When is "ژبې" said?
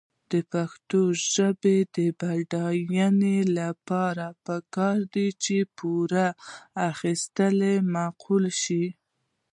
1.33-1.77